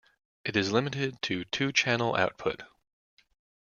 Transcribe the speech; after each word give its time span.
It 0.43 0.55
is 0.57 0.71
limited 0.71 1.21
to 1.21 1.45
two-channel 1.45 2.15
output. 2.15 2.63